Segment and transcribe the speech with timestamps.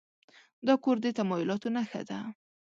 [0.65, 2.19] دا کور د تمایلاتو نښه ده.